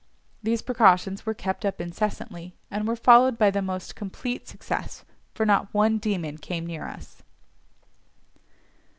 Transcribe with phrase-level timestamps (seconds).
[0.41, 5.45] These precautions were kept up incessantly, and were followed by the most complete success, for
[5.45, 7.21] not one demon came near us.